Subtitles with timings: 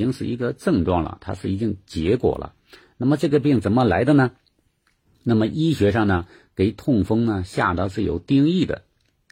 [0.00, 2.54] 已经是一个症状了，它是已经结果了。
[2.96, 4.30] 那么这个病怎么来的呢？
[5.24, 6.26] 那么医学上呢，
[6.56, 8.80] 给痛风呢下的是有定义的。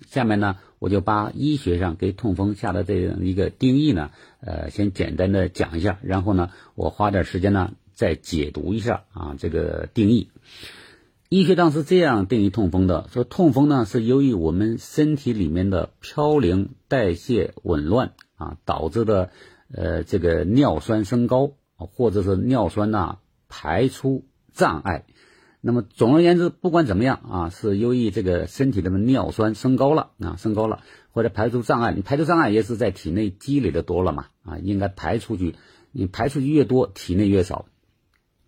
[0.06, 4.10] 下面呢，我就把医学上给痛风下的这样一个定义呢，
[4.40, 10.28] 呃，先简单的讲一下，然后呢，我花点时间呢再解读一下啊这个定义。
[11.30, 19.30] 医学上是这样定义痛风的：说痛风呢是由于我们身体里面的嘌呤代谢紊乱啊导致的，
[19.72, 25.06] 呃，这个尿酸升高或者是尿酸呐排出障碍。
[25.60, 35.56] 那么总而言之，不管怎么样啊，是由于这个身体的尿酸升高了啊，升高了或者排出障碍，你排出障碍也是在体内积累的多了嘛啊，应该排出去，
[35.92, 37.66] 你排出去越多，体内越少。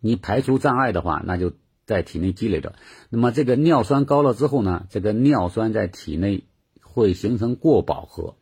[0.00, 1.52] 你排除障碍的话，那就。
[1.86, 2.76] 在体内积累着，
[3.08, 6.44] 那么这个尿酸高了之后呢，这个尿酸在体内
[6.80, 8.36] 会形成过饱和。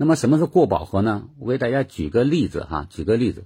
[0.00, 1.24] 那么什么是过饱和呢？
[1.40, 3.42] 我给大家举个例子哈，举个例子，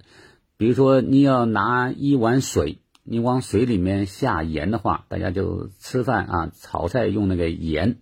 [0.58, 7.96] 比如说你要拿一碗水，你往水里面下盐的话，大家就吃饭啊，炒菜用那个盐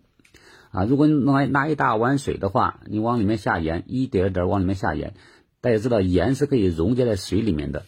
[0.72, 0.84] 啊。
[0.84, 5.14] 如果你拿拿一大碗水的话，你往里面下盐，一点点往里面下盐，
[5.61, 7.84] 大家知道盐是可以溶解在水里面的。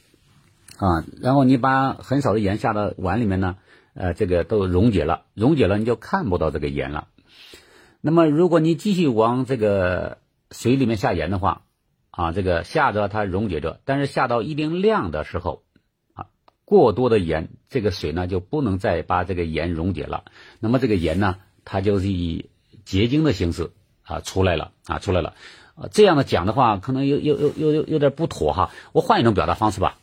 [0.79, 3.57] 啊，然后你把很少的盐下到碗里面呢，
[3.95, 7.09] 呃，这个都溶解了，溶解了你就看不到这个盐了。
[8.01, 10.19] 那么如果你继续往这个
[10.53, 11.63] 水里面下盐的话，
[12.11, 15.63] 啊，这个下着它溶解着，但是下到一定量的时候，
[16.15, 16.27] 啊，
[16.65, 20.25] 过多的盐，这个水呢就不能再把这个盐溶解了，
[20.61, 22.51] 那么这个盐呢，它就是以
[22.85, 25.35] 结晶的形式啊出来了，啊出来了。
[25.91, 29.99] 这样的讲的话，可能有有有有有有点不妥哈，我换一种表达方式吧。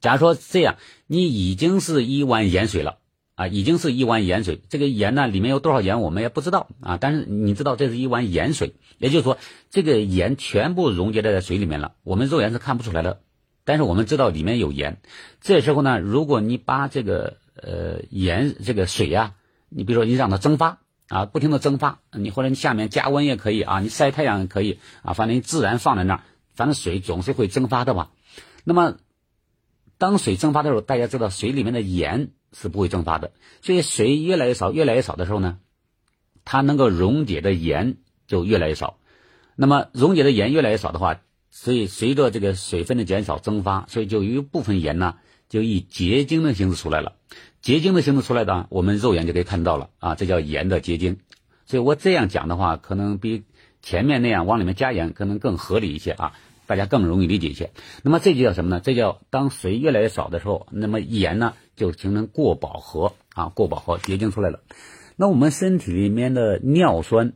[0.00, 2.98] 假如说这样，你已经是一碗盐水了
[3.36, 4.60] 啊，已经是一碗盐水。
[4.68, 6.98] 这个盐呢，里面有多少盐我们也不知道啊。
[6.98, 9.36] 但是你知道这是一碗盐水，也就是说，
[9.70, 11.92] 这个盐全部溶解在水里面了。
[12.02, 13.20] 我们肉眼是看不出来的，
[13.64, 15.00] 但是我们知道里面有盐。
[15.42, 19.34] 这时候呢，如果你把这个呃盐这个水呀，
[19.68, 20.78] 你比如说你让它蒸发
[21.08, 26.20] 啊，不停的蒸发，你或者你下面加温也可以啊，你晒太阳也可以啊，反正你自然放在那儿，
[26.54, 28.12] 反正水总是会蒸发的吧。
[28.64, 28.96] 那么
[29.98, 35.58] 当水蒸发的时候，大家知道水里面的盐是不会蒸发的，所以水越来越少、越来越少的时候呢，
[36.44, 37.96] 它能够溶解的盐
[38.26, 38.98] 就越来越少。
[39.54, 41.20] 那么溶解的盐越来越少的话，
[41.50, 45.16] 所以随着这个水分的减少、蒸发，所以就有一部分盐呢
[45.48, 47.14] 就以结晶的形式出来了。
[47.62, 51.18] 结晶的形式出来的，我们肉眼就可以看到了啊，这叫盐的结晶。
[51.64, 53.44] 所以我这样讲的话，可能比
[53.80, 56.34] 前面那样往里面加盐可能更合理一些啊。
[56.66, 57.70] 大家更容易理解一些。
[58.02, 58.80] 那么这就叫什么呢？
[58.82, 64.60] 这叫当水越来越少的时候，那么盐呢就形成过饱和啊，过饱和结晶出来了。
[65.16, 67.34] 那我们身体里面的尿酸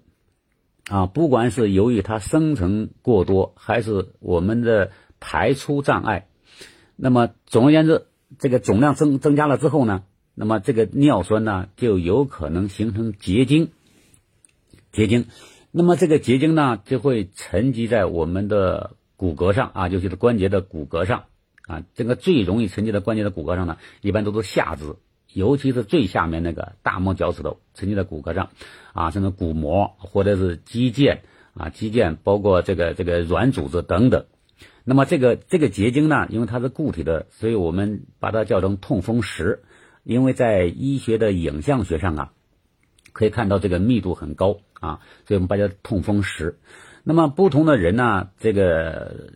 [0.88, 4.90] 啊，不管是由于它生成过多，还是我们的
[5.20, 6.26] 排出障碍，
[6.96, 8.06] 那么总而言之，
[8.38, 10.02] 这个总量增增加了之后呢，
[10.34, 13.70] 那么这个尿酸呢就有可能形成结晶，
[14.92, 15.26] 结晶。
[15.70, 18.96] 那么这个结晶呢就会沉积在我们的。
[19.20, 21.25] 骨骼上啊，尤其是关节的骨骼上
[21.66, 24.97] 啊，这个最容易沉积在关节的骨骼上呢，一般都是下肢，
[25.34, 28.48] 尤其是最下面那个大拇脚趾头沉积在骨骼上
[28.94, 31.19] 啊，甚至骨膜或者是肌腱
[31.53, 34.25] 啊，肌腱包括这个这个软组织等等。
[34.84, 39.62] 那么这个这个结晶呢，因为它是固体的，所以我们把它叫成痛风石，
[40.02, 42.32] 因为在医学的影像学上啊，
[43.12, 46.58] 可以看到这个密度很高啊，所以我们把它叫痛风石。
[47.03, 49.31] 那么不同的人呢，这个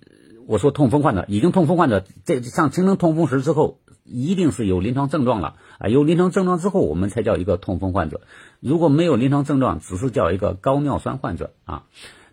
[0.47, 8.21] 我说痛风患者已经痛风患者，这像形成痛风石之后，一定是有临床症状了啊，有临床症状之后，我们才叫一个痛风患者。
[8.61, 11.85] 如果没有临床症状，只是叫一个高尿酸患者啊。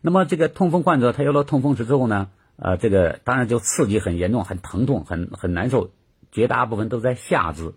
[0.02, 2.28] 那么这个痛风患者他有了痛风石之后呢，
[2.58, 5.92] 呃，这个当然就刺激很严重，很疼痛，很很难受，
[6.32, 7.74] 绝大部分都在下肢。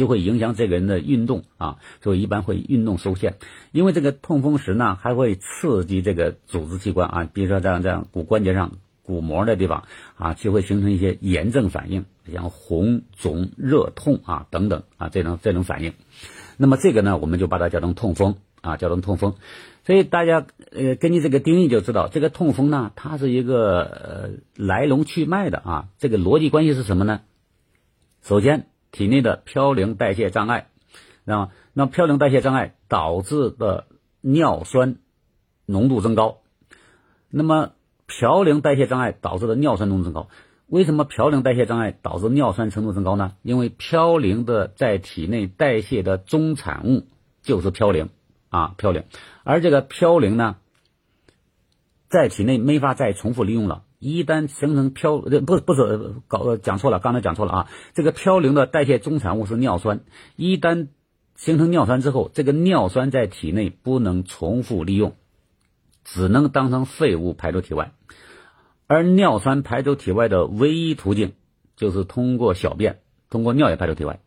[0.00, 3.34] 就会影响这个人的运动啊，所以一般会运动受限。
[3.70, 9.84] 因为这个痛风石呢，还会刺激这个组织器官啊，比如说这样这样骨关节上骨膜的地方
[10.16, 15.92] 啊，就会形成一些炎症反应，像红肿、热痛啊等等啊这种这种反应。
[16.56, 19.34] 那么这个呢，我们就把它叫成痛风啊，叫成痛风。
[19.84, 27.20] 所以大家呃根据这个定义就知道，这个痛风呢，它是一个呃来龙去脉的啊，这个逻辑关系是什么呢？
[28.22, 28.69] 首先。
[28.92, 30.68] 体内的嘌呤代谢障碍，
[31.24, 33.86] 那么那嘌呤代谢障碍导致的
[34.20, 34.96] 尿酸
[35.66, 36.38] 浓度增高，
[37.30, 37.72] 那么
[38.08, 40.28] 嘌呤代谢障碍导致的尿酸浓度增高，
[40.66, 43.32] 为什么嘌呤代谢障碍导致尿酸程度增高呢？
[43.42, 47.06] 因为嘌呤的在体内代谢的终产物
[47.42, 48.08] 就是嘌呤。
[48.50, 49.04] 啊，嘌呤，
[49.44, 50.56] 而这个嘌呤呢，
[52.08, 57.68] 在体内没法再重复利用了，一旦形成嘌，呃，不不是搞讲错了，刚才讲错了啊。
[57.92, 60.00] 这个嘌呤的代谢中产物是尿酸，
[60.36, 60.88] 一旦
[61.36, 65.14] 形成尿酸之后，这个尿酸在体内不能重复利用，
[66.02, 67.92] 只能当成废物排出体外。
[68.86, 71.34] 而尿酸排出体外的唯一途径
[71.76, 74.20] 就是通过小便，通过尿液排出体外。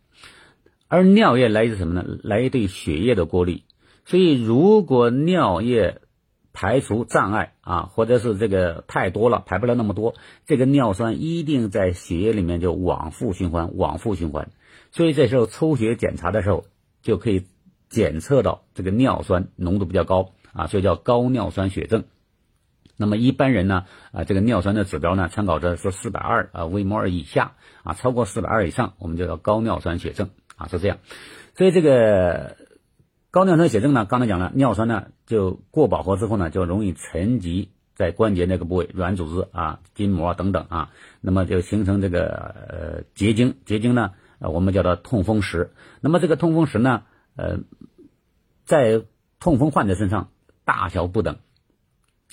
[0.88, 2.06] 而尿液来自什么呢？
[2.22, 3.64] 来自血液的过滤。
[4.06, 6.02] 所以，如果尿液
[6.54, 10.14] 排除障碍啊，或者是这个太多了，排不了那么多，
[10.46, 14.52] 这个尿酸一定在血液里面就往复循环，往复循环。
[14.92, 16.66] 所以这时候抽血检查的时候，
[17.02, 17.48] 就可以
[17.90, 22.04] 检测到这个尿酸浓度比较高啊，所以叫高尿酸血症。
[22.98, 31.00] 那么一般人呢啊，这个尿酸的指标呢，参考着是四百二啊微摩尔以下啊，超过四百二以上，我们就叫高尿酸血症啊，是这样。
[31.56, 32.56] 所以这个。
[33.34, 45.72] 高尿酸血症呢，刚才讲了，尿酸呢就过饱和之后呢，就容易沉积在关节那个部位、软组织啊、筋膜等等啊，那么就形成这个呃结晶，结晶呢，呃我们叫做痛风石。
[46.00, 47.62] 那么这个痛风石呢，呃，
[48.66, 49.02] 在
[49.40, 50.30] 痛风患者身上
[50.64, 51.40] 大小不等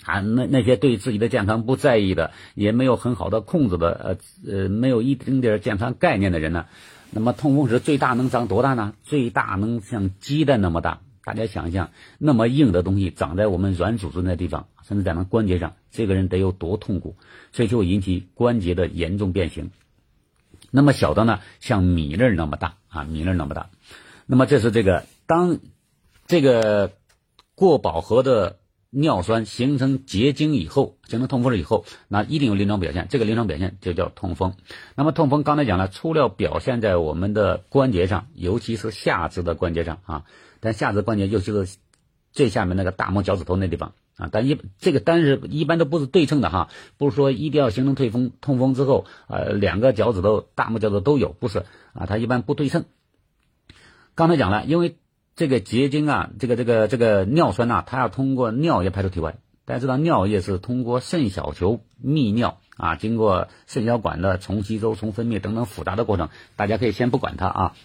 [0.02, 6.64] 啊，那那些对自己的健康不在意的，也没有很好的控制的，呃呃，没有一丁点健康概念的人呢。
[7.10, 8.94] 那么痛风石最大能长多大呢？
[9.02, 11.00] 最大能像鸡蛋那么大。
[11.22, 17.16] 大家想一想，那么硬的东西长在我们软组织那地方，甚至在那关节上，这个人得有多痛苦？
[17.52, 19.70] 所以就引起关节的严重变形。
[20.70, 23.68] 那么小的呢，像米粒那么大啊，米粒那么大。
[24.24, 25.58] 那么这是这个当
[26.26, 26.92] 这个
[27.54, 28.56] 过饱和的。
[28.92, 33.06] 尿酸形成结晶以后，形成痛风石以后，那一定有临床表现。
[33.08, 34.54] 这个临床表现就叫痛风。
[34.96, 40.24] 那么痛风刚才讲了，除了表现在我们的关节上，尤其是下肢的关节上啊，
[40.58, 41.76] 但下肢关节尤其是
[42.32, 51.60] 最下面那个大拇脚趾头那地方啊，但一这个但是一般都不是对称的哈，不是说一定要形成退风痛风之后，呃，两个脚趾头大拇脚趾都有，不是
[51.92, 52.86] 啊，它一般不对称。
[54.16, 54.96] 刚才讲了，因为。
[55.40, 59.38] 这个结晶啊，这个这个这个尿酸呐，它要通过尿液排出体外。
[59.64, 67.76] 大家知道，尿液是通过肾小球泌尿啊，经过肾小管的重吸收、重分泌等等复杂的过程，大家可以先不管它啊。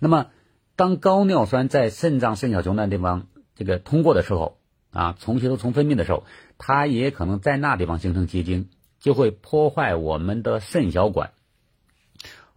[0.00, 0.26] 那么，
[0.74, 4.58] 当高尿酸在肾脏肾小球那地方这个通过的时候
[4.90, 6.24] 啊，重吸收、重分泌的时候，
[6.58, 11.30] 它也可能在那地方形成结晶，就会破坏我们的肾小管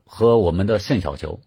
[0.03, 1.41] 和我们的肾小球，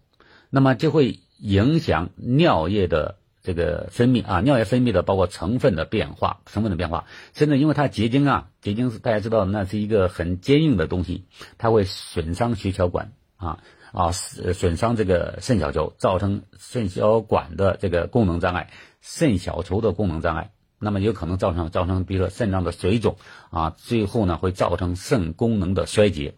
[0.49, 1.19] 那么就会。
[1.41, 11.25] 影响尿液的这个分泌啊，尿液分泌的包括成分的变化，成分的变化，甚至因为它结晶啊，结晶是大家知道，那是一个很坚硬的东西，
[11.57, 13.57] 它会损伤血小管啊
[13.91, 18.69] 啊，损伤这个肾小球，造成肾小管的这个功能障碍，
[19.01, 23.17] 肾小球的功能障碍，那么有可能造成造成，比如说肾脏的水肿
[23.49, 26.35] 啊，最后呢会造成肾功能的衰竭。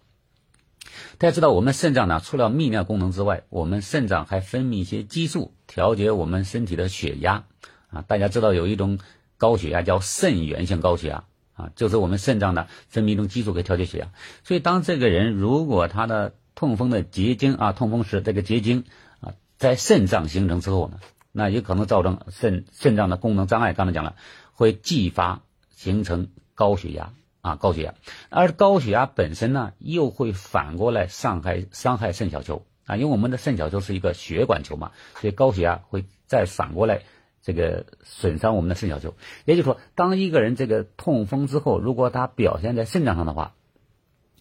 [1.18, 7.45] 大家知道，我们肾脏呢，除了泌尿功能之外，我们肾脏还分泌一些激素，调节我们身体的血压。
[7.89, 9.00] 啊，大家知道有一种
[9.38, 14.12] 高血压叫肾源性高血压，啊，就是我们肾脏呢分泌一种激素可以调节血压。
[14.44, 18.83] 所以，当这个人如果他的痛风的结晶啊，痛风石这个结晶
[19.21, 21.00] 啊，在肾脏形成之后呢，
[21.31, 23.74] 那有可能造成肾肾脏的功能障碍。
[23.74, 24.15] 刚才讲了，
[24.53, 27.13] 会继发形成高血压。
[27.43, 27.93] 啊，高血压，
[28.29, 37.01] 而高血压本身呢，又会反过来伤害伤害肾小球啊，因为我们的肾小球是一个血管球嘛，所以高血压会再反过来
[37.41, 39.13] 这个损伤我们的肾小球。
[39.43, 43.55] 也就是说，当一个人这个痛风之后，如果他表现在肾脏上的话，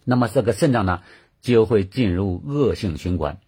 [0.04, 1.02] 那么这个肾脏呢
[1.40, 3.40] 就会进入恶性循环，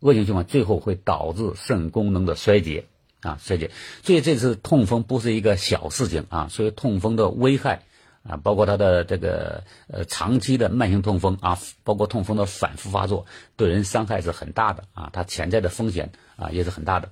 [0.00, 2.84] 恶性循环最后会导致肾功能的衰竭
[3.22, 3.70] 啊衰竭。
[4.02, 7.84] 所以这次痛风不是一个小事情啊，所以痛风的危害。
[8.22, 13.26] 啊，包括他的这个呃长期的慢性痛风啊，包括痛风的反复发作，
[13.56, 17.10] 对人伤害是很大的啊，它潜在的风险啊也是很大的，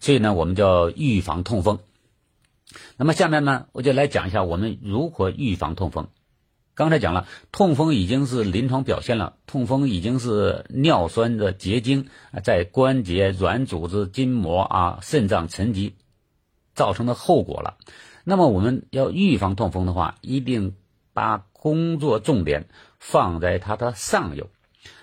[0.00, 1.78] 所以呢，我们叫预防痛风。
[2.96, 6.08] 那么下面呢，我就来讲一下我们如何预防痛风。
[6.74, 12.08] 刚才讲了，痛风已经是临床表现了，痛风已经是尿酸的结晶
[12.44, 15.96] 在关节、软组织、筋膜啊、肾脏沉积
[16.74, 17.76] 造成的后果了。
[18.24, 20.74] 那么我们要预防痛风的话，一定
[21.12, 24.48] 把工作重点放在它的上游。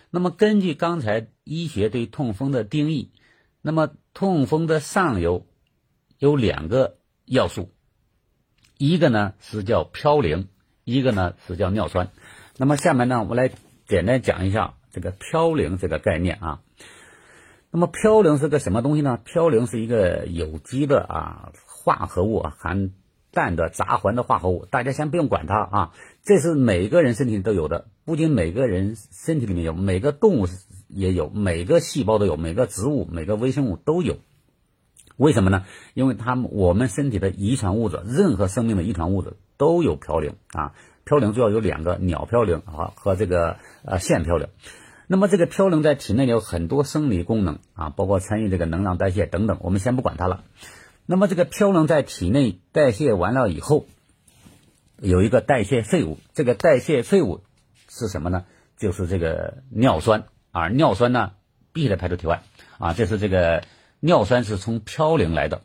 [0.09, 3.11] 那么根据刚才医学对痛风的定义，
[3.61, 5.45] 那么痛风的上游
[6.17, 7.69] 有两个要素，
[8.77, 10.47] 一个呢是叫嘌呤，
[10.83, 12.09] 一个呢是叫尿酸。
[12.55, 13.51] 那么下面呢，我们来
[13.85, 16.61] 简单讲一下这个嘌呤这个概念啊。
[17.69, 19.19] 那么嘌呤是个什么东西呢？
[19.25, 22.91] 嘌呤是一个有机的啊化合物啊，含
[23.31, 25.91] 氮的杂环的化合物，大家先不用管它啊，
[26.23, 30.47] 这是每个人身体都有的，不仅每个人身体里面有，每个动物
[30.87, 34.17] 也有，每个细胞都有，每个植物、每个微生物都有。
[35.17, 35.65] 为什么呢？
[35.95, 40.73] 因为它们我们身体的遗传物质，任何生命的遗传物质都有嘌呤啊。
[41.05, 44.49] 嘌呤主要有两个，鸟嘌呤啊和这个呃腺嘌呤。
[45.07, 50.43] 那么这个嘌呤在体内有很多生理功能啊，包括参与这个能量代谢等等，我们先不管它了。
[51.09, 53.85] 那么这个嘌呤在体内代谢完了以后，
[55.01, 57.43] 有一个代谢废物，这个代谢废物
[57.87, 58.45] 是什么呢？
[58.75, 61.31] 就是这个尿酸啊，尿酸呢
[61.71, 62.43] 必须得排出体外
[62.77, 63.63] 啊，这是这个
[64.01, 65.61] 尿酸是从嘌呤来的。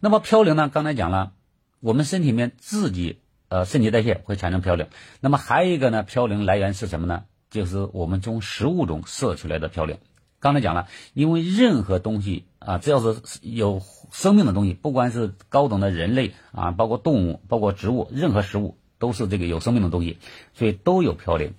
[0.00, 1.34] 那么嘌呤呢，刚才讲了，
[1.78, 4.88] 我们身体里面自己呃身体代谢会产生嘌呤，
[5.20, 7.26] 那么还有一个呢，嘌呤来源是什么呢？
[7.48, 9.98] 就是我们从食物中摄取来的嘌呤。
[10.40, 20.18] 刚才讲了，因为任何东西啊，只要是有生命的东西，不管是高等的人类啊，包括动物，包括植物，任何食物都是这个有生命的东西，
[20.54, 21.52] 所以都有嘌呤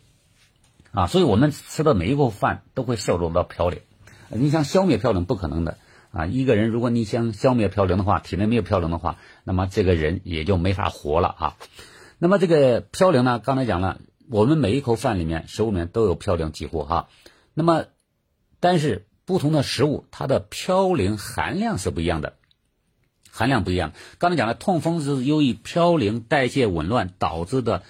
[0.92, 1.08] 啊。
[1.08, 3.78] 所以我们吃的每一口饭都会摄入到嘌呤。
[4.30, 5.78] 你想消灭嘌呤不可能的
[6.12, 6.26] 啊！
[6.26, 11.58] 一个人如果你想消灭嘌呤的话，体内没有嘌呤的话，那么这个人也就没法活了啊。
[12.18, 14.00] 那么这个嘌呤呢，刚才讲了。
[14.30, 17.10] 我们每一口饭里面，食物里面都有嘌呤几乎哈，
[17.54, 17.84] 那么，
[18.62, 22.38] 但是不同的食物它的嘌呤含量是不一样的，
[23.30, 23.92] 含量不一样。
[24.18, 27.84] 刚才讲了，痛风是由于嘌呤代谢紊乱导致的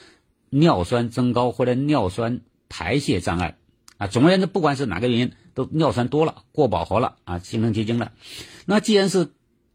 [0.50, 3.58] 尿酸增高或者尿酸排泄障碍
[3.98, 4.08] 啊。
[4.08, 8.14] 总而言之，不管是哪个原因，都尿酸多了，过饱和了啊，形成结晶了。
[8.66, 9.28] 那既然是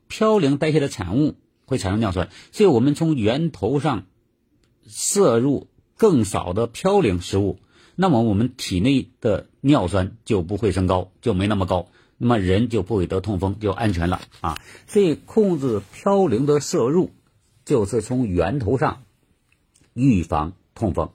[0.09, 4.07] 嘌呤代谢的产物会产生尿酸，所以我们从源头上
[4.88, 5.69] 摄入。
[5.99, 7.59] 更少的嘌呤食物，
[7.99, 11.88] 那么我们体内的尿酸就不会升高，就没那么高，
[12.19, 14.59] 那么人就不会得痛风，就安全了啊。
[14.87, 17.11] 所以控制嘌呤的摄入，
[17.65, 19.03] 就是从源头上
[19.95, 21.09] 预防痛风。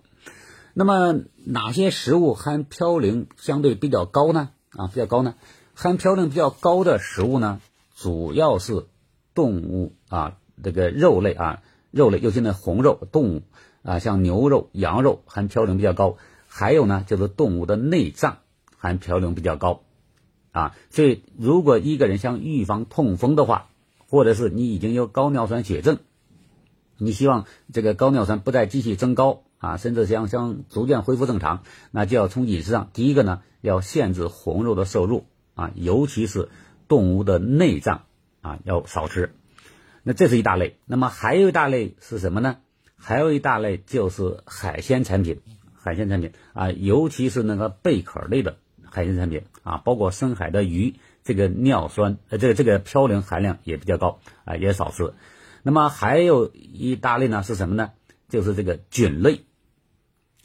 [0.73, 4.49] 那么哪些食物含嘌呤相对比较高呢？
[4.71, 5.35] 啊，比较高呢？
[5.75, 7.61] 含嘌呤比较高的食物呢，
[7.95, 8.87] 主要是
[9.35, 11.61] 动物啊，这个肉类啊，
[11.91, 13.43] 肉类，尤其那红肉动物。
[13.83, 16.17] 啊，像牛肉、羊肉含嘌呤比较高，
[16.53, 18.39] 还有呢，就是动物的内脏
[18.77, 19.83] 含嘌呤比较高，
[20.51, 23.69] 啊，所以如果一个人想预防痛风的话，
[24.09, 25.99] 或者是你已经有高尿酸血症，
[26.97, 35.23] 你希望这个高尿酸不再继续增高啊，甚至想想逐渐恢复正常，那就要从饮食上，第一个呢，要限制红肉的摄入
[35.55, 36.49] 啊，尤其是
[36.89, 38.03] 动物的内脏
[38.41, 39.33] 啊，要少吃。
[40.03, 42.57] 那这是一大类，那么还有一大类是什么呢？
[42.97, 45.39] 还有一大类就是海鲜产品，
[45.83, 55.13] 海鲜产品啊，尤其是那个贝壳类的海鲜产品啊，包括深海的鱼，这个尿酸呃，这个这个嘌呤含量也比较高啊，也少吃。
[55.63, 57.91] 那么还有一大类呢是什么呢？
[58.29, 59.41] 就是这个菌类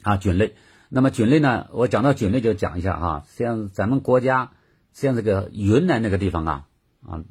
[0.01, 0.55] 啊，菌类。
[0.89, 4.51] 那么菌类呢，我讲到菌类就讲一下啊，像咱们国家
[4.93, 6.67] 像这个云南那个地方啊
[7.05, 7.23] 啊，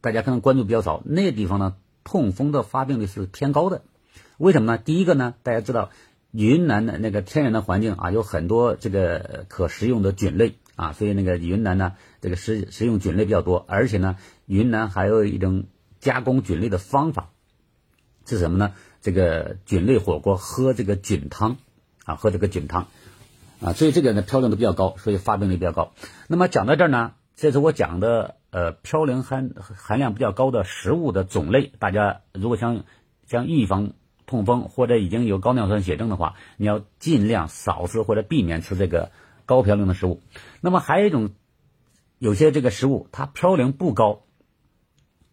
[0.00, 3.82] 大家可能关注比较少，那地方呢，痛风的发病率是偏高的。
[4.36, 4.78] 为什么呢？
[4.78, 5.90] 第一个呢，大家知道，
[6.36, 15.66] 云南的那个天然的环境啊，有很多这个可食用的菌类啊，所以那个云南呢，这个食食用菌类比较多，而且呢，云南还有一种
[16.00, 17.30] 加工菌类的方法，
[18.26, 18.72] 是什么呢？
[19.00, 21.56] 这个菌类火锅喝这个菌汤
[22.04, 22.88] 啊，喝这个菌汤
[23.60, 25.92] 啊，所以这个呢嘌呤都比较高，所以发病率比较高。
[26.26, 32.82] 那么讲到这儿呢，这是我讲的呃嘌呤含含量比较高的食物的种类，大家如果想
[33.24, 33.92] 想预防。
[34.26, 39.10] 痛风或者已经有高尿酸血症的话，你要尽量少吃或者避免吃这个
[39.46, 40.22] 高嘌呤的食物。
[40.60, 41.30] 那么还有一种，
[42.18, 44.22] 有些这个食物它嘌呤不高，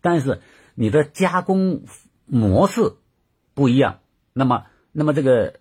[0.02, 0.42] 但是
[0.76, 1.84] 你的加工
[2.26, 2.94] 模式
[3.54, 4.00] 不一样，
[4.34, 5.56] 那么那么这个，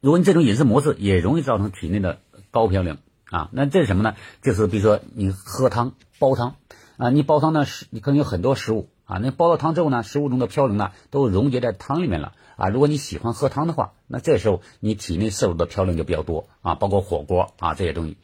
[0.00, 2.20] 如果你这种饮食模式也容易造成体内的
[2.50, 3.50] 高嘌呤啊。
[3.52, 4.14] 那这是什么呢？
[4.42, 6.54] 就是比如说你喝汤煲汤
[6.96, 8.88] 啊，你煲汤呢是你可能有很多食物。
[9.10, 12.68] 啊，那煲了汤之后呢，食物中的嘌呤呢都溶解在汤里面了啊。
[12.68, 18.16] 如果你喜欢喝汤的话，那这时候你体内摄入的嘌呤就比较多啊，包括火锅啊这些东西。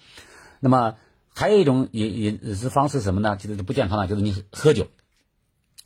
[0.61, 0.95] 那么
[1.35, 3.35] 还有一种饮饮饮食方式什么呢？
[3.35, 4.87] 就是不健康的，就是你喝酒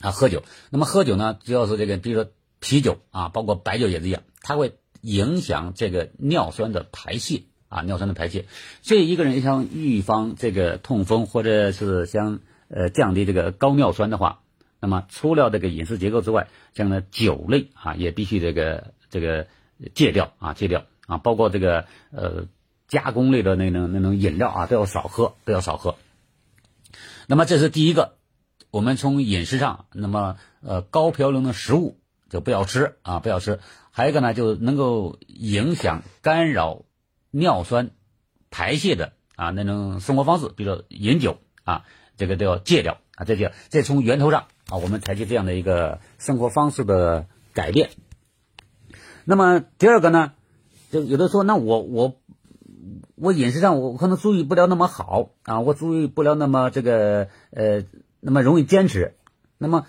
[0.00, 0.42] 啊，喝酒。
[0.68, 8.44] 那么喝酒呢，主要是这个，比如说啤酒啊，包括白酒也是一样，它会影响这个尿酸的排泄啊，尿酸的排泄。
[8.82, 14.40] 所以一个人想预防这个痛风，或者是想呃降低这个高尿酸的话。
[14.80, 19.46] 那么除了这个饮食结构之外，像呢酒类啊，也必须这个这个
[19.94, 22.46] 戒掉啊，戒掉啊，包括这个呃
[22.88, 25.96] 加工类的那种那种饮料啊，都要少喝，都要少喝。
[27.26, 28.16] 那么这是第一个，
[28.70, 33.60] 我们从饮食上，那么呃高嘌呤的食物就不要吃啊，不要吃。
[33.92, 36.82] 还有一个呢，就能够影响干扰
[37.30, 37.90] 尿酸
[38.50, 41.84] 排泄的啊那种生活方式，比如说饮酒啊，
[42.16, 43.24] 这个都要戒掉啊。
[43.24, 47.90] 这就这从源头上啊，我们采取这样的一个生活方式的改变。
[49.24, 50.32] 那么第二个呢，
[50.90, 52.16] 就有的说，那我我
[53.16, 57.84] 我饮食上我可能注意不了那么好啊，我注意不了那么这个呃
[58.20, 59.16] 那么容易坚持。
[59.58, 59.86] 那么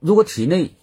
[0.00, 0.74] 如果体内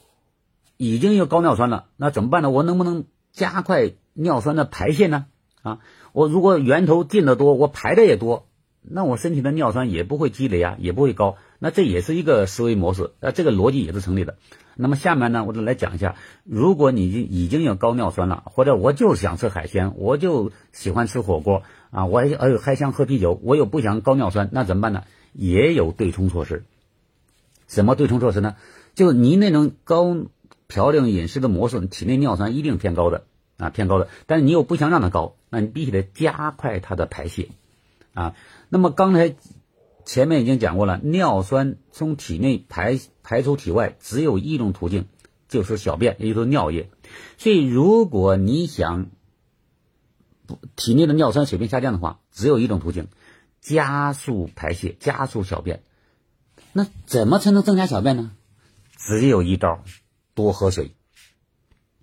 [0.78, 2.50] 已经有高尿酸了，那怎么办呢？
[2.50, 5.28] 我能不能加快尿酸的排泄呢？
[5.62, 5.80] 啊，
[6.12, 8.48] 我如果源头进的多，我排的也多，
[8.82, 11.38] 那我身体的尿酸也不会积累啊，也不会高。
[11.64, 14.36] 那这也是一个思维模式，呃，这个逻辑也是成立的。
[14.76, 25.04] 那么下面呢，我就来讲一下，如果你已经有高尿酸了，或者我就是想吃海鲜，我就喜欢吃火锅啊，我还还还想喝啤酒，我又不想高尿酸，那怎么办呢？
[25.34, 26.64] 也有对冲措施。
[27.68, 28.56] 什么对冲措施呢？
[28.96, 30.16] 就你那种高
[30.68, 33.26] 嘌呤饮食的模式，体内尿酸一定偏高的
[33.58, 34.08] 啊，偏高的。
[34.26, 37.50] 但是你又不想让它高，那你必须得加快它的排泄
[38.16, 38.34] 啊。
[38.70, 39.36] 那么刚才。
[40.06, 45.06] 前面已经讲过了，尿酸从体内排排出体外只有一种途径，
[45.48, 46.90] 就是小便，也就是尿液。
[47.38, 49.10] 所以，如果你想
[50.76, 53.08] 体内的尿酸水平下降的话，只有一种途径，
[53.62, 55.84] 加速排泄，加速小便。
[56.74, 58.32] 那怎么才能增加小便呢？
[58.98, 59.84] 只有一招，
[60.34, 60.96] 多喝水。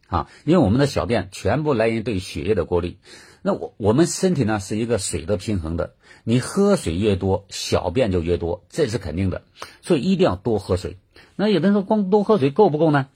[0.09, 2.99] 啊，因为我们的小便全部来源于对血液的过滤。
[3.42, 9.42] 那我我们身体呢是一个水的平衡的，你喝水越多，小便就越多，这是肯定的，
[9.80, 10.99] 所以一定要多喝水。
[11.37, 13.07] 那有的人说光多喝水够不够呢？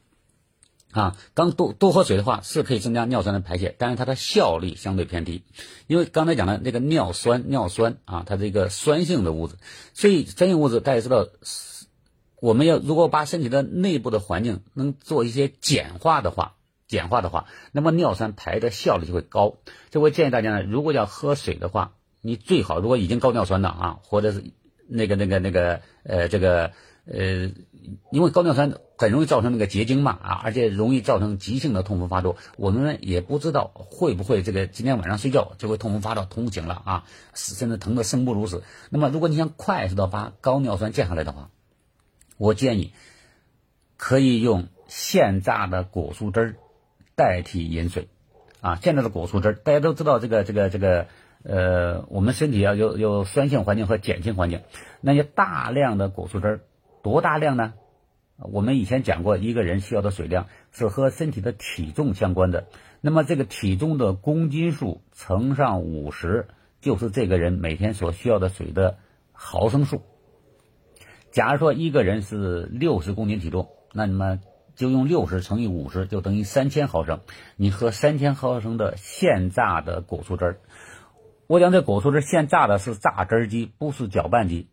[0.92, 5.42] 啊，刚多多喝水的话是可以增加尿酸的排泄，但是它的效率相对偏低，
[5.86, 9.56] 因为刚才讲的那个尿酸，尿酸啊，它是一个酸性的物质，
[9.94, 11.26] 所以酸性物质大家知道，
[12.40, 16.54] 我们要如果把身体的内部的环境能做一些简化的话。
[16.92, 19.56] 简化的话，那么尿酸排的效率就会高。
[19.88, 24.44] 这我建议大家呢，如果要喝水的话，你最好如果已经高尿酸的啊，或者是
[24.88, 26.72] 那个那个那个呃这个
[27.06, 27.50] 呃，
[28.10, 32.36] 因为高尿酸很容易造成那个结晶嘛啊，而且容易造成急性的痛风发作。
[32.58, 38.62] 我们也不知道会不会这个今天晚上睡觉就会痛风发作，痛醒了啊，甚至疼得生不如死。
[38.90, 41.48] 那么如果你想快速的把高尿酸降下来的话，
[42.36, 42.92] 我建议
[43.96, 46.56] 可以用现榨的果蔬汁儿。
[47.14, 48.08] 代替饮水，
[48.60, 51.06] 啊，现在的果蔬汁大家都知道这个这个这个，
[51.42, 54.62] 呃，我们身体啊有有酸性环境和碱性环境，
[55.00, 56.60] 那些大量的果蔬汁
[57.02, 57.74] 多大量呢？
[58.36, 62.66] 我们以前讲过，一个人需要的水量是和身体的体重相关的，
[63.00, 66.48] 那么这个体重的公斤数乘上五十，
[66.80, 68.96] 就是这个人每天所需要的水的
[69.32, 70.02] 毫升数。
[71.30, 74.40] 假如说一个人是六十公斤体重，那你们。
[74.74, 77.20] 就用六十乘以五十，就等于三千毫升。
[77.56, 80.60] 你喝三千毫升的现榨的果蔬汁儿。
[81.46, 84.68] 我讲这果蔬汁现榨的是榨汁机，不是搅拌机。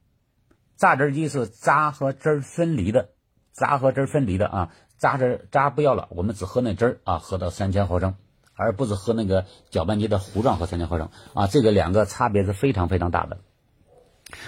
[0.77, 3.09] 榨汁机是渣和汁分离的，
[3.53, 4.71] 渣和汁分离的啊。
[4.97, 8.15] 渣汁渣不要了，我们只喝那汁儿啊，喝到三千毫升，
[8.55, 11.47] 而不是喝那个搅拌机的糊状和三千毫升啊。
[11.47, 13.39] 这个两个差别是非常非常大的。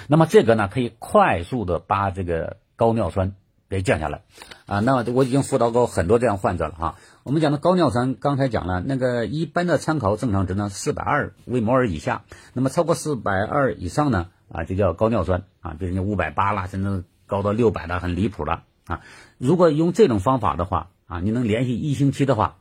[0.08, 3.36] 那么这个呢，可以快速的把这个高尿酸。
[3.72, 4.24] 给降下来，
[4.66, 6.96] 啊，那么我已经辅导过很多这样患者了哈。
[7.24, 19.00] 我们讲的高尿酸，刚才讲了，那个一般的参考正常值呢，四百二微摩尔以下，那么超过四百二以上呢，啊，就叫高尿酸啊，比如你五百八啦，甚至高到六百的，很离谱了啊。
[19.38, 22.58] 如果用这种方法的话，啊，你能连续一星期的话，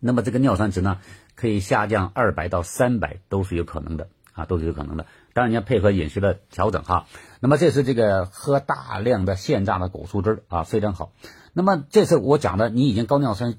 [0.00, 0.98] 那么这个尿酸值呢，
[1.34, 5.06] 可以下降二百到三百都是有可能的啊，都是有可能的。
[5.32, 7.06] 当然你要配合饮食的调整哈。
[7.40, 11.12] 那么这是这个喝大量的现榨的果蔬汁啊，非常好。
[11.52, 13.56] 那么这是我讲的，你已经高尿酸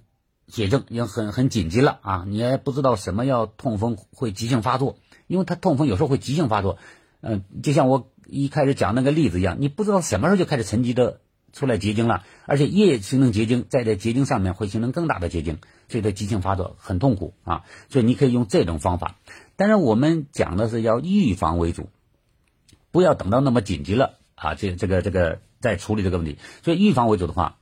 [0.47, 6.77] 血症已经很很紧急了啊，你也不知道什么要痛风会急性发作，因为它痛风有时候会急性发作。
[7.21, 11.21] 嗯，就像我一开始讲那个例子一样，你不知道什么时候就开始沉积的
[11.53, 17.63] 出来结晶了，而且液形成结晶，在这结晶上面会形成更大的结晶，所以它急性发作很痛苦啊。
[17.89, 19.17] 所以你可以用这种方法。
[19.55, 21.89] 但是我们讲的是要预防为主，
[22.91, 26.37] 不要等到那么紧急了啊，这这个这个再处理这个问题。
[26.63, 27.57] 所以预防为主的话，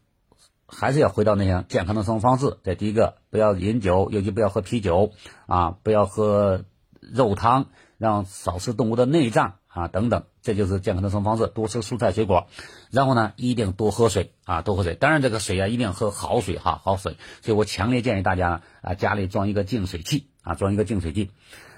[0.65, 2.57] 还是要回到那些健康的生活方式。
[2.63, 5.11] 这第一个，不要饮酒，尤其不要喝啤酒
[5.47, 6.63] 啊，不要喝
[6.99, 11.47] 肉汤，让少吃动物的内脏啊等等，这就是健康的生活方式。
[11.47, 12.47] 多吃蔬菜水果，
[12.91, 14.95] 然后呢，一定多喝水啊，多喝水。
[14.95, 17.17] 当然这个水啊，一定要喝好水哈，好水。
[17.41, 21.29] 所以我强烈建议大家啊，家里装一个净水器啊，装一个净水器。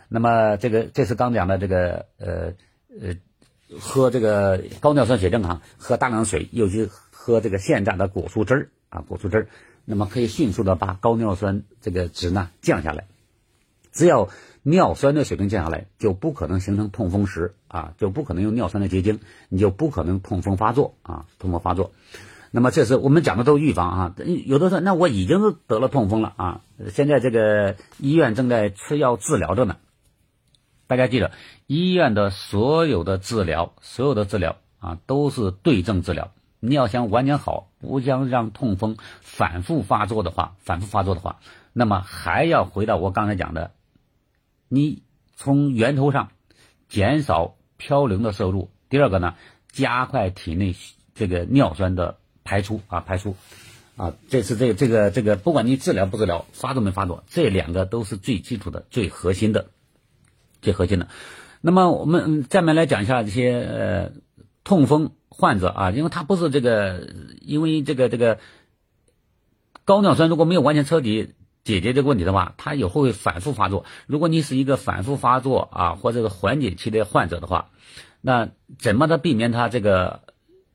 [0.07, 2.53] 那么这个这是刚讲的这个呃
[2.99, 3.15] 呃，
[3.79, 9.47] 喝这个高尿酸血症啊，喝大量水，尤其喝这个现榨的果蔬汁儿啊，果蔬汁儿。
[9.83, 13.05] 那么可以迅速的把高尿酸这个值呢降下来。
[13.91, 14.29] 只要
[14.63, 19.19] 尿酸的水平降下来，就不可能形成痛风石啊，就不可能有尿酸的结晶，
[19.49, 21.91] 你就不可能痛风发作啊，痛风发作。
[22.51, 29.77] 那么这是我们讲的都预防啊，有的说那我已经是得了痛风了啊，现在这个医院正在吃药治疗着呢。
[30.87, 31.31] 大家记得，
[31.67, 36.31] 医院的所有的治疗，所有的治疗啊，都是对症治疗。
[36.59, 41.39] 你要想完全好，不想让痛风反复发作的话，反复发作的话，
[41.71, 43.71] 那么还要回到我刚才讲的，
[44.71, 45.03] 你
[45.35, 46.31] 从源头上
[46.89, 48.71] 减少嘌呤的摄入。
[48.89, 49.35] 第二个呢，
[49.71, 50.75] 加快体内
[51.13, 52.17] 这个尿酸的。
[52.43, 53.35] 排出啊，排出，
[53.95, 59.69] 啊，这是这这个这个，不管你治疗不治疗，发作没发作，这两个都是最基础的、最核心的、
[60.59, 61.07] 最核心的。
[61.61, 64.11] 那么我们下面来讲一下这些呃
[64.63, 68.39] 痛风患者啊，因为他不是这个，因为这个这个
[69.85, 73.85] 高尿酸如果没有完全彻底解决这个问题的话，他以后会反复发作。
[74.07, 77.69] 如果你是一个反复发作啊或者是缓解期的患者的话，
[78.21, 80.21] 那怎么的避免他这个？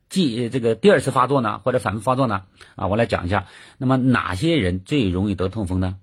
[0.09, 2.44] 继这个第二次发作呢，或者反复发作呢？
[2.77, 3.49] 啊，我来讲一下。
[3.77, 5.96] 那么哪些人最容易得痛风呢？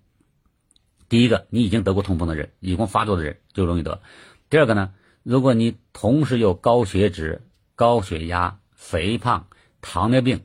[1.07, 4.01] 第一个，你已经得过痛风的人，已经发作的人就容易得。
[4.49, 4.91] 第二个呢，
[5.23, 7.43] 如果你同时有高血脂、
[7.75, 9.47] 高血压、肥胖、
[9.79, 10.41] 糖尿病，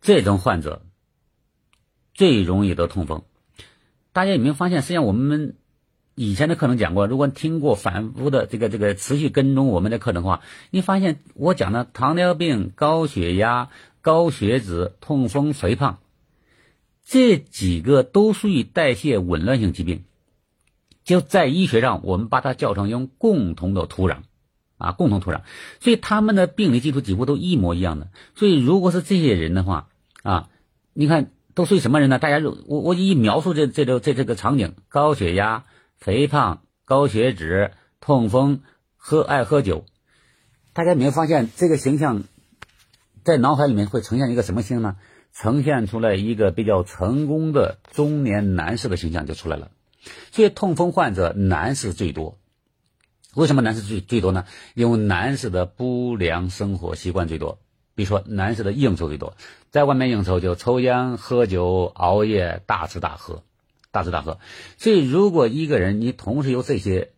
[0.00, 0.86] 这种患者
[2.14, 3.24] 最容易得痛风。
[4.16, 4.80] 大家有没有发现？
[4.80, 5.56] 实际上我们。
[6.18, 13.68] 以前的课程讲过，如果听过反复的这个这个持续跟踪我们的课程的话，你发现我讲的糖尿病、高血压、
[14.00, 15.98] 高血脂、痛风、肥胖
[17.04, 20.04] 这几个都属于代谢紊乱性疾病，
[21.04, 24.20] 就在医学上我们把它叫成用共同的土壤
[24.78, 25.42] 啊，共同土壤，
[25.80, 28.08] 所以他们的病理基础几乎都一模一样的。
[28.34, 29.90] 所以如果是这些人的话
[30.22, 30.48] 啊，
[30.94, 32.20] 你看都属于什么人呢？
[32.20, 35.64] 大家就我我一描述这这这这个场景，高血压。
[35.98, 38.60] 肥胖、高血脂、痛风、
[38.96, 39.86] 喝爱喝酒，
[40.74, 42.24] 大家有没有发现这个形象
[43.24, 44.96] 在脑海里面会呈现一个什么形呢？
[45.32, 49.70] 呈现出来一个比较成功的中年男士的形象就出来了。
[50.32, 52.36] 所以痛风患者男士最多，
[53.34, 54.44] 为什么男士最最多呢？
[54.74, 57.58] 因为男士的不良生活习惯最多，
[57.96, 59.36] 比如说男士的应酬最多，
[59.72, 63.42] 在外面应酬就抽烟、喝酒、熬夜、大吃大喝。
[63.92, 64.40] 大吃大喝，
[64.76, 67.12] 所以如果一个人你同时有这些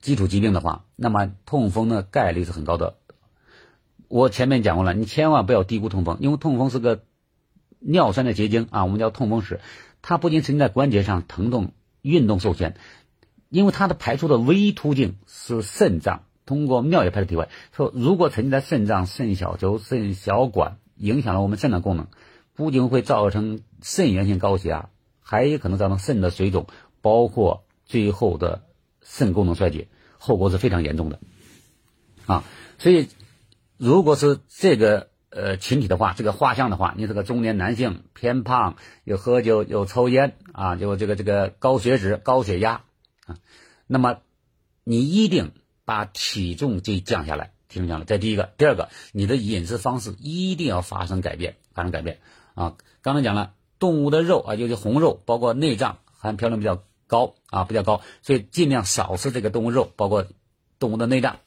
[0.00, 2.96] 基础疾病的话，那么痛风的概率是很高的。
[4.08, 7.02] 我前面讲过了，你千万不要低估痛风，因为痛风是个
[7.78, 9.60] 尿酸的结晶啊，我们叫痛风石。
[10.00, 12.78] 它不仅存在关节上疼痛、运动受限，
[13.50, 17.48] 因为它的排出的唯一途径是肾脏，通过尿液排出体外。
[17.72, 22.08] 说如果沉积在肾脏、肾小球、肾小管，影响了我们肾的功能，
[22.54, 24.90] 不仅会造成肾源性高血压。
[25.26, 26.66] 还有可能造成肾的水肿，
[27.00, 28.66] 包括最后的
[29.00, 31.18] 肾功能衰竭，后果是非常严重的，
[32.26, 32.44] 啊，
[32.76, 33.08] 所以
[33.78, 42.82] 如果是这个呃群体的话，这个画像的话，你这个中年男性偏胖，又喝酒又抽烟啊，就这个这个高血脂、高血压
[43.24, 43.38] 啊，
[43.86, 44.18] 那么
[44.84, 45.52] 你一定
[45.84, 48.04] 把体重就降下来，体重降了。
[48.04, 52.20] 这第一个，第二个，你的饮食方式一定要发生改变，发生改变
[52.54, 52.76] 啊。
[53.02, 53.54] 刚才讲了。
[53.80, 60.26] 动物的肉啊，就是红肉，包括内脏含嘌呤比较高啊，比较高，所以尽量少吃这个动物肉，包括
[60.78, 61.40] 动物的内脏。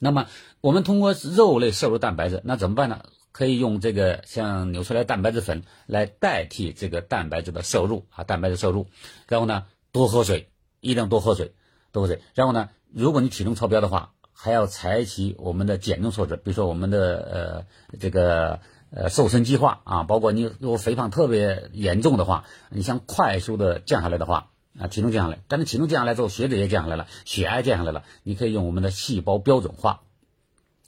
[0.00, 0.26] 那么
[0.60, 3.04] 我们通过肉类摄入蛋白质，那怎么办呢？
[3.30, 8.88] 可以用这个像纽崔莱蛋白质粉来代替这个蛋白质的摄入啊，蛋白质摄入。
[9.28, 10.48] 然后呢，多喝水，
[10.80, 11.52] 一定要多喝水，
[11.92, 12.22] 多喝水。
[12.34, 18.60] 然后呢，如果你体重超标的话，还要采取我们的减重措施，比如说我们的呃这个。
[18.96, 30.02] 呃，瘦身计划啊，包括你如果肥胖特别严重的话，你想快速的降下来的话，啊，体重降下来，但是体重降下来之后，血脂也降下来了，血压降下来了，你可以用我们的细胞标准化，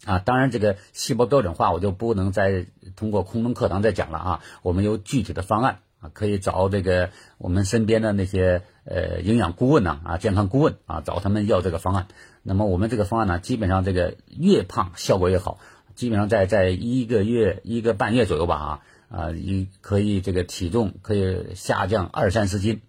[0.04, 5.80] 啊，当然这个细胞标准化我就不能再通过空中课堂再讲了啊，我们有具体的方案
[6.12, 12.06] 可以找这个我们身边的那些呃营养顾问呐啊，健康顾问啊，找他们要这个方案。
[12.42, 15.58] 那么我们这个方案呢，基本上这个越胖效果越好。
[15.94, 22.82] 基本上在在一个月一个半月左右吧啊啊，你可以这个体重可以下降二三十斤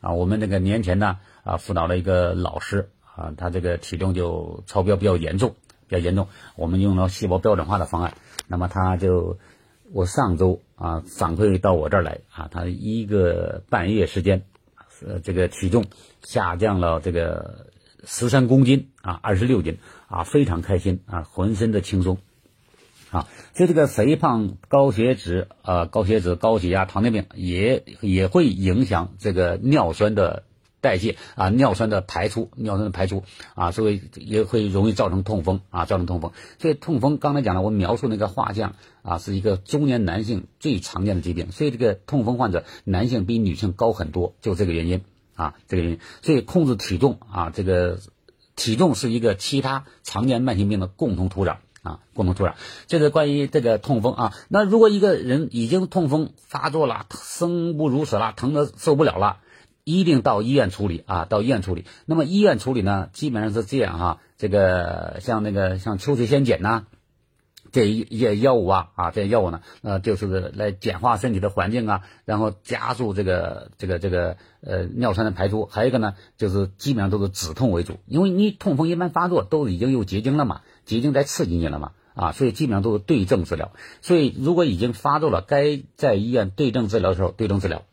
[0.00, 0.12] 啊。
[0.12, 5.56] 我们那个年前呢啊辅导了一个老师啊，他这个体重就超标比较严重，
[5.88, 6.28] 比较严重。
[6.54, 8.14] 我们用了细胞标准化的方案，
[8.46, 9.38] 那么他就
[9.92, 14.42] 我上周啊反馈到我这儿来啊，他一个半月时间，
[15.06, 15.84] 呃这个体重
[16.22, 17.66] 下降了这个
[18.04, 19.78] 十三公斤啊，二十六斤
[20.08, 22.18] 啊，非常开心啊，浑身的轻松。
[23.10, 30.44] 啊，就这个肥胖、高血脂、呃高血脂、高血压、糖尿病也也会影响这个尿酸的
[30.82, 33.22] 代谢啊，尿酸的排出，尿酸的排出
[33.54, 36.32] 啊，所以也会容易造成痛风啊，造成痛风。
[36.58, 45.02] 所以痛风刚才讲了，我描述那个画像啊，是一个中年男性最常见的疾病，所以这个痛风患者男性比女性高很多，就这个原因
[45.36, 45.98] 啊，这个原因。
[46.20, 47.98] 所以控制体重啊，这个
[48.56, 51.56] 体重是一个其他常见慢性病的共同土壤。
[51.82, 52.54] 啊，共同土壤，
[52.86, 54.32] 这是关于这个痛风啊。
[54.48, 59.38] 那如果一个人已经痛风发作了，生不如死了，疼的受不了了，
[59.84, 61.84] 一定到医院处理啊，到医院处理。
[62.06, 66.84] 那么医院处理呢，基本上是这样哈，这个像那个像秋水仙碱呐。
[67.70, 75.64] 这一些药物啊啊，这些药物呢，呃，就是来简化身体的环境啊，然后加速这个这个这个呃尿酸的排出。
[75.64, 83.72] 还有一个呢，就是基本上都是止痛为主，因为你痛风一般发作都已经有结晶了嘛，结晶在刺激你了嘛啊，所以基本上都是对症治疗。
[84.02, 87.84] 所以如果已经发作了，该在医院对症治疗的时候对症治疗。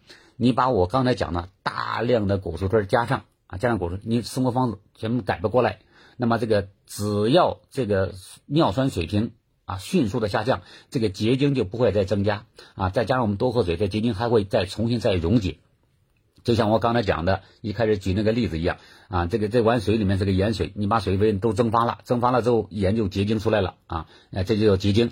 [0.41, 5.79] 你把我刚才讲的大量的果蔬汁加上啊，加上果蔬，你生活方式全部改不过来，
[6.15, 8.13] 那么这个只要这个
[8.45, 9.33] 尿酸水平。
[9.69, 15.59] 啊，迅速的下降，这个结晶就不会再增加啊，再加上我们多喝水，这结晶还会再重新再溶解，
[16.43, 18.77] 就像我刚才讲的，一开始举那个例子一样
[19.09, 25.11] 啊，这个这碗水里面是个盐水，你把水分都蒸发了，蒸发了之后盐就结晶出来了啊，这就叫结晶。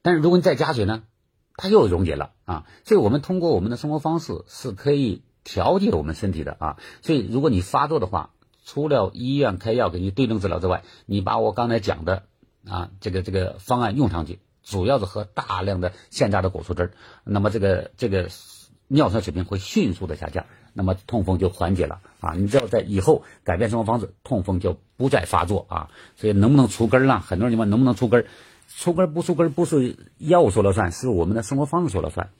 [0.00, 1.02] 但是如果你再加水呢，
[1.56, 8.30] 它又溶解了啊，所以我们通过我们的生活方式是可以调节我们身体的啊，所以如果你发作的话，
[8.64, 12.24] 除了医院开药给你对症治疗之外，你把我刚才讲的。
[12.64, 16.92] 啊，这个这个方案用上去，主要是喝大量的现榨的果蔬汁儿，
[17.24, 18.28] 那么这个这个
[18.86, 22.34] 尿酸水平会迅速的下降，那么痛风就缓解了啊。
[22.34, 25.90] 你只要在以后改变生活方式，痛风就不再发作啊。
[26.14, 27.18] 所以能不能除根儿呢？
[27.18, 28.26] 很多人问能不能除根儿？
[28.76, 32.30] 出根不出根不是药说了算，是我们的生活方式说了算，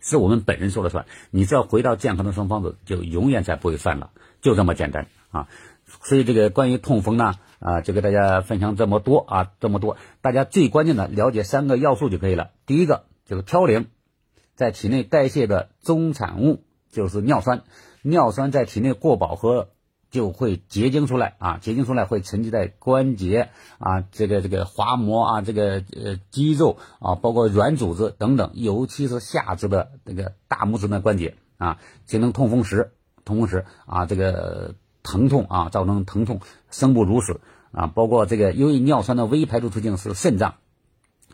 [0.00, 1.06] 是我们本人说了算。
[1.30, 5.48] 你只要回到健康的生活方式，就永远再不会犯了，就这么简单啊。
[6.02, 7.34] 所以这个关于痛风呢。
[7.58, 12.50] 啊，就给大家分享这么多啊，这么多，大家最关键的了解三个要素就可以了。
[12.66, 13.86] 第一个就是嘌呤，
[14.54, 17.62] 在体内代谢的中产物就是尿酸，
[18.02, 19.70] 尿酸在体内过饱和
[20.10, 32.92] 就会结晶出来啊，结晶出来会沉积在关节啊，这个这个滑膜啊，这个呃肌肉啊，包括软组织等等，尤其是下肢的那个大拇指那关节啊，形成痛风石，
[33.24, 34.74] 痛风石啊，这个。
[35.08, 37.40] 疼痛啊，造成疼痛，生不如死
[37.70, 37.86] 啊！
[37.86, 40.56] 包括这个，由于尿酸的微排出途径是肾脏，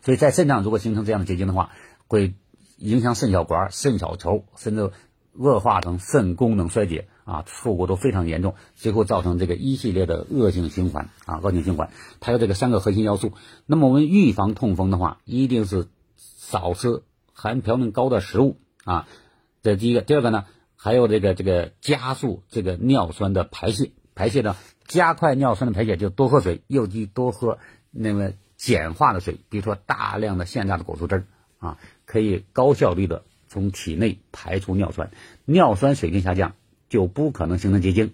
[0.03, 1.71] 所以在肾脏如果形成这样的结晶的话，
[2.05, 2.35] 会
[2.77, 4.91] 影响肾小管、肾小球，甚至
[5.31, 11.91] 恶化成肾功能衰竭啊，后果都非常严重，最后造成这个一系列的恶性循环啊，恶性循环。
[12.19, 13.33] 它有这个三个核心要素。
[13.65, 19.07] 那么我们预防痛风的话，一定是少吃含嘌呤高的食物啊，
[19.61, 20.01] 这第一个。
[20.01, 20.45] 第二个呢？
[20.75, 27.57] 还有这个这个加速这个尿酸的排泄，排泄呢加快尿酸的排泄就多喝水，尤其多喝
[27.89, 31.25] 那个碱化的水，比如说大量的现榨的果蔬汁
[31.59, 35.11] 啊，可以高效率的从体内排出尿酸，
[35.45, 36.53] 尿酸水平下降
[36.93, 38.11] 就不可能形成结晶，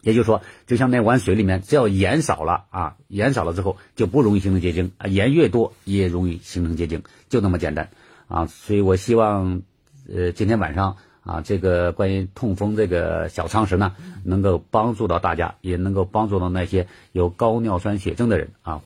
[0.00, 7.90] 也就是说，就像那碗水里面，只要盐少了啊，盐少了之后就不容易形成结晶啊，盐越多也容易形成结晶，就那么简单
[8.26, 9.60] 啊，所以我希望
[10.08, 10.96] 呃今天晚上。
[11.22, 18.80] 啊，这个关于痛风这个小常识呢，能够帮助到大家，也能够帮助到那些有高尿酸血症的人啊。